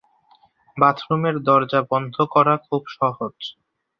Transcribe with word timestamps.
বাথরুমের 0.77 1.35
দরজা 1.39 1.81
বন্ধ 1.91 2.15
করা 2.33 2.53
খুব 2.67 2.81
সহজ। 2.97 3.37